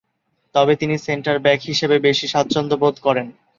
তবে 0.55 0.73
তিনি 0.75 0.95
সেন্টার-ব্যাক 1.05 1.59
হিসেবে 1.69 1.95
বেশি 2.07 2.25
স্বাচ্ছন্দ্য 2.27 2.75
বোধ 2.81 2.95
করেন। 3.01 3.27